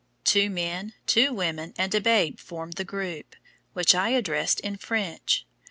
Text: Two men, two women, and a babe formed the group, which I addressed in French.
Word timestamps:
Two 0.23 0.49
men, 0.49 0.95
two 1.05 1.31
women, 1.31 1.75
and 1.77 1.93
a 1.93 2.01
babe 2.01 2.39
formed 2.39 2.73
the 2.73 2.83
group, 2.83 3.35
which 3.73 3.93
I 3.93 4.09
addressed 4.09 4.59
in 4.61 4.77
French. 4.77 5.45